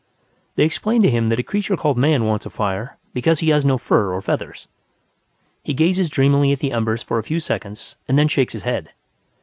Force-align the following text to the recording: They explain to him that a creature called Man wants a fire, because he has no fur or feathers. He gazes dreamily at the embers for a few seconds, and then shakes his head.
They 0.55 0.63
explain 0.65 1.03
to 1.03 1.11
him 1.11 1.29
that 1.29 1.37
a 1.37 1.43
creature 1.43 1.77
called 1.77 1.95
Man 1.95 2.25
wants 2.25 2.47
a 2.47 2.49
fire, 2.49 2.97
because 3.13 3.37
he 3.37 3.49
has 3.49 3.63
no 3.67 3.77
fur 3.77 4.11
or 4.15 4.19
feathers. 4.19 4.67
He 5.61 5.75
gazes 5.75 6.09
dreamily 6.09 6.51
at 6.51 6.57
the 6.57 6.71
embers 6.71 7.03
for 7.03 7.19
a 7.19 7.23
few 7.23 7.39
seconds, 7.39 7.97
and 8.07 8.17
then 8.17 8.27
shakes 8.27 8.53
his 8.53 8.63
head. 8.63 8.93